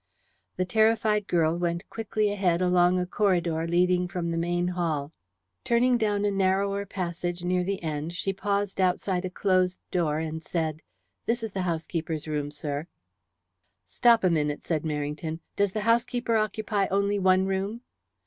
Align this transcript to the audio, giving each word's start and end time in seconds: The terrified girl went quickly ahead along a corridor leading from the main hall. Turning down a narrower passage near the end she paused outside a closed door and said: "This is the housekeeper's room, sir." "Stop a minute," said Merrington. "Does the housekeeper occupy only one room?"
The 0.55 0.65
terrified 0.65 1.27
girl 1.27 1.55
went 1.59 1.87
quickly 1.91 2.31
ahead 2.31 2.59
along 2.59 2.97
a 2.97 3.05
corridor 3.05 3.67
leading 3.67 4.07
from 4.07 4.31
the 4.31 4.35
main 4.39 4.69
hall. 4.69 5.11
Turning 5.63 5.95
down 5.99 6.25
a 6.25 6.31
narrower 6.31 6.87
passage 6.87 7.43
near 7.43 7.63
the 7.63 7.83
end 7.83 8.15
she 8.15 8.33
paused 8.33 8.81
outside 8.81 9.25
a 9.25 9.29
closed 9.29 9.79
door 9.91 10.17
and 10.17 10.41
said: 10.41 10.81
"This 11.27 11.43
is 11.43 11.51
the 11.51 11.61
housekeeper's 11.61 12.27
room, 12.27 12.49
sir." 12.49 12.87
"Stop 13.85 14.23
a 14.23 14.31
minute," 14.31 14.63
said 14.63 14.81
Merrington. 14.81 15.37
"Does 15.55 15.71
the 15.71 15.81
housekeeper 15.81 16.35
occupy 16.35 16.87
only 16.87 17.19
one 17.19 17.45
room?" 17.45 17.81